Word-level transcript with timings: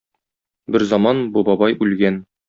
Берзаман 0.75 1.21
бу 1.35 1.43
бабай 1.49 1.77
үлгән. 1.87 2.19